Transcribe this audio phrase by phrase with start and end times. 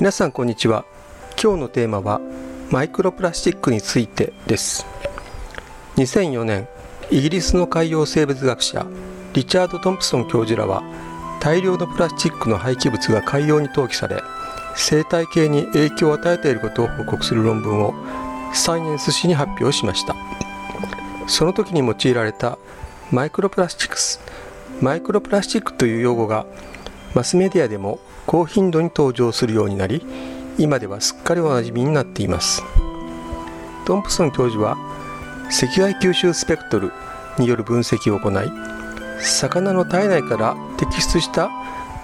[0.00, 0.86] 皆さんこんにちは。
[1.40, 2.20] 今日のテーマは
[2.70, 4.86] マイクロプラスチックについてです。
[5.96, 6.66] 2004年
[7.10, 8.86] イギリスの海洋生物学者
[9.34, 10.82] リチャード・トンプソン教授らは
[11.40, 14.22] 大量のプラスチックの廃棄物が海洋に投棄され
[14.74, 17.94] 生態系に影響を与えていることを報告する論文を
[18.54, 20.16] サイエンス誌に発表しました。
[21.28, 22.58] その時に用いられた
[23.10, 24.20] マイクロプラスチックス
[24.80, 26.46] マイクロプラスチックという用語が
[27.14, 30.04] マスメディアでも高頻度に登場するようになり
[30.58, 32.62] 今ではすっかりおなじみになっています。
[33.84, 34.76] トンプソン教授は
[35.46, 36.92] 赤外吸収スペクトル
[37.38, 38.50] による分析を行い
[39.20, 41.50] 魚の体内から摘出した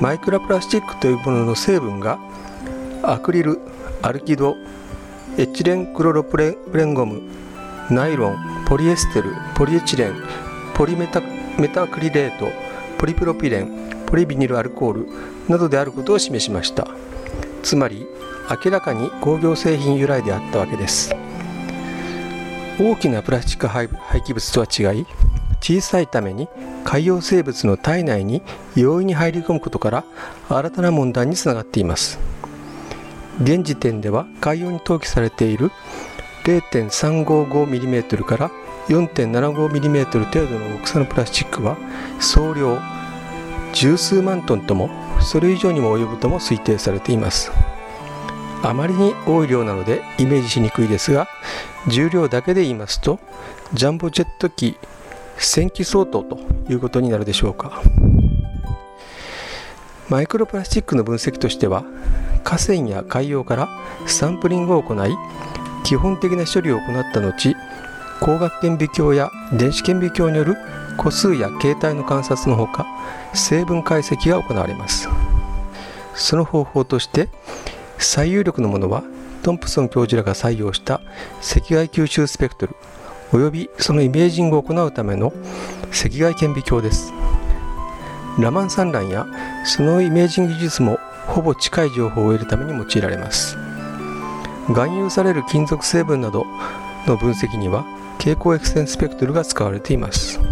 [0.00, 2.18] マイクロプラスチックというものの成分が
[3.02, 3.60] アクリル
[4.02, 4.56] アルキド
[5.38, 7.22] エチレンクロロプレンゴム
[7.90, 10.14] ナイロンポリエステルポリエチレン
[10.74, 11.20] ポリメタ
[11.58, 12.48] メタクリレート
[12.98, 13.79] ポリプロピレン
[14.10, 15.08] ポリビニルアルコール
[15.48, 16.88] などであることを示しました。
[17.62, 18.06] つまり
[18.64, 21.14] 明らかに工業製品由来であったわけです。
[22.80, 25.06] 大きなプラスチック廃棄物とは違い
[25.60, 26.48] 小さいために
[26.82, 28.42] 海洋生物の体内に
[28.74, 30.04] 容易に入り込むことから
[30.48, 32.18] 新たな問題につながっています。
[33.42, 35.70] 現時点では海洋に投棄されている
[36.44, 38.50] 0.355mm から
[38.88, 41.76] 4.75mm 程度の大きさのプラスチックは
[42.18, 42.78] 総量
[43.72, 44.90] 十数万トンとも
[45.20, 47.50] それ以上にも及ぶとも推定されています。
[48.62, 51.28] あまりに多い量なのでイメージしにくいですが
[51.88, 53.18] 重量だけで言いますと
[53.72, 54.76] ジャンボジェット機
[55.38, 57.82] 1000機相当ということになるでしょうか。
[60.10, 61.84] マイクロプラスチックの分析としては
[62.42, 63.68] 河川や海洋から
[64.06, 65.16] サンプリングを行い
[65.84, 67.54] 基本的な処理を行った後
[68.18, 70.56] 光学顕微鏡や電子顕微鏡による
[71.00, 72.86] 個数や形態の観察のほか
[73.32, 75.08] 成分解析が行われます。
[76.14, 77.30] その方法として
[77.96, 79.02] 最有力のものは
[79.42, 80.96] トンプソン教授らが採用した
[81.40, 82.76] 赤外吸収スペクトル
[83.32, 85.32] およびそのイメージングを行うための
[85.88, 87.14] 赤外顕微鏡です。
[88.38, 89.26] ラマン産卵や
[89.64, 93.56] そのイメージング技術もほぼ近い情報を得るために用いられます。
[94.66, 96.44] 含有される金属成分など
[97.06, 97.86] の分析には
[98.18, 100.49] 蛍光 X 線スペクトルが使われています。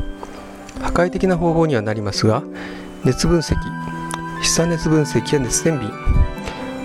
[0.81, 2.43] 破壊的な方法にはなりますが
[3.05, 3.56] 熱分析
[4.43, 5.91] 飛散熱分析や熱電瓶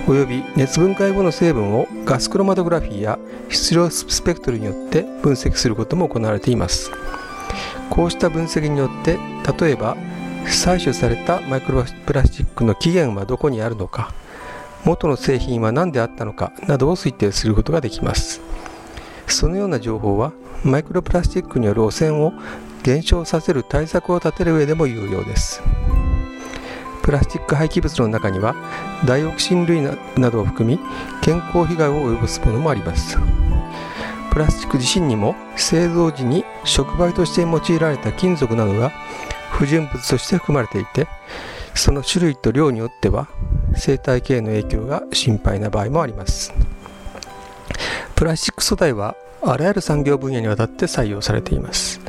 [0.05, 6.91] および熱分解後の成分をガスクロマトグラフィーや質量スペクトルによって分析することも行われています。
[7.89, 9.17] こうした分析によって
[9.59, 9.95] 例えば
[10.45, 14.13] 採取されたマイクロプラスチックの起源はどこにあるのか
[14.83, 18.41] 元の製品は何であったのかなどを推定することができます。
[19.27, 20.33] そのような情報は
[20.63, 22.33] マイクロプラスチックによる汚染を
[22.83, 25.61] 減少させる対策を立てる上でも有用です。
[27.01, 28.55] プラスチック廃棄物の中には
[29.05, 30.79] ダイオキシン類などを含み
[31.21, 33.17] 健康被害を及ぼすものもあります。
[34.31, 38.91] プラスチック自身にも製造時に触媒として用いられた金属などが
[39.51, 41.07] 不純物として含まれていて
[41.75, 43.27] その種類と量によっては
[43.75, 46.53] 生態系の影響が心配な場合もあります。
[48.15, 51.99] プラスチック素材はあらゆる産業分野にわたって採用されています。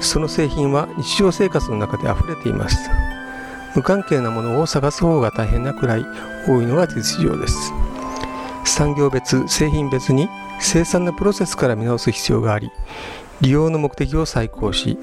[0.00, 2.90] その製品は日常生活の中で溢れています。
[3.74, 6.06] 無関係なものを探す方が大変なくらい
[6.46, 7.72] 多いのが実情です。
[8.64, 10.28] 産業別製品別に
[10.60, 12.70] 生産のプロセスから見直す必要があり
[13.40, 14.98] 利用の目的を再考し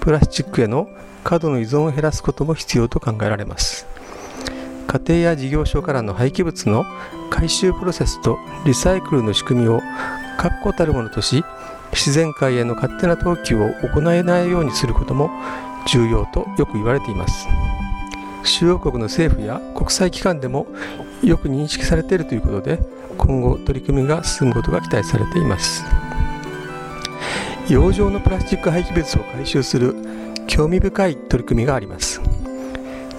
[0.00, 0.88] プラスチックへの
[1.22, 3.86] 過度の依存を減らすことも必要と考えられます。
[4.86, 6.84] 家庭や事業所からの廃棄物の
[7.30, 9.80] 回収プロセスとリサイクルの仕組みを
[10.38, 11.44] 確固たるものとし
[11.96, 15.30] 自然界への勝手な投球を行えないようにすることも
[15.88, 17.48] 重要とよく言われています。
[18.44, 20.66] 主要国の政府や国際機関でも
[21.24, 22.78] よく認識されているということで
[23.16, 25.84] 今後取り組みが進むことが期待されています。
[27.68, 29.96] 洋上のプラスチック廃棄物を回収する
[30.46, 32.20] 興味深い取り組みがあります。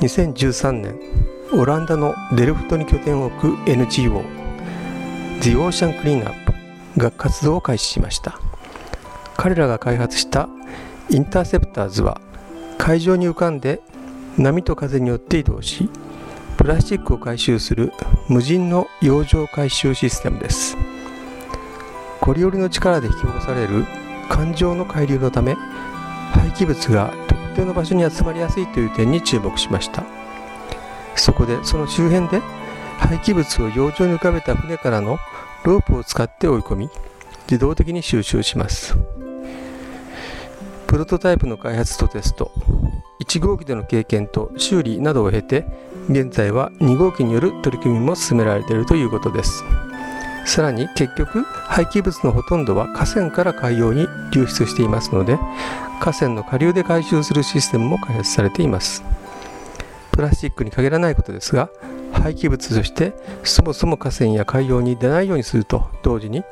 [0.02, 1.00] 2013年
[1.52, 4.24] オランダのデルフトに拠点を置く NGO
[5.42, 6.34] The Ocean Cleanup
[6.96, 8.40] が活動を開始しました。
[9.38, 10.50] 彼らが開発した
[11.10, 12.20] インターセプターズは
[12.78, 13.82] 海上に浮かんで
[14.38, 15.90] 波と風によって移動し
[16.58, 17.94] プラスチックを回収する
[18.28, 20.76] 無人の洋上回収システムです。
[22.20, 23.86] コリオリの力で引き起こされる
[24.28, 25.54] 環状の海流のため
[26.34, 30.04] 廃棄物が特定の場所に集まりやすいという点に注目しました。
[31.16, 32.42] そこでその周辺で
[32.98, 35.20] 廃棄物を洋上に浮かべた船からの
[35.64, 36.90] ロープを使って追い込み
[37.50, 38.98] 自動的に収集します。
[40.88, 42.52] プロトタイプの開発とテスト
[43.20, 45.66] 1号機での経験と修理などを経て
[46.10, 49.64] 現在は2号機による取り組みも進められているということです。
[50.46, 55.38] さらに結局廃棄物のほとんどは河川から海洋に流出していますので
[56.00, 59.04] 河川の下流で回収するシステムも開発されています。
[60.14, 61.70] プラスチックに限らないことですが
[62.14, 63.14] 廃棄物として
[63.44, 66.44] そもそも河川や海洋に出ないようにすると同時に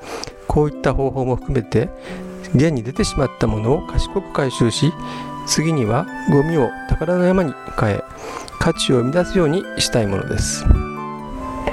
[0.47, 1.89] こういった方法も含めて
[2.53, 4.93] 現に出てしまったものを賢く回収し
[5.47, 8.03] 次にはゴミを宝の山に変え
[8.59, 10.65] 価値を生み出すようにしたいものです。